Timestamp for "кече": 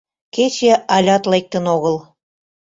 0.35-0.71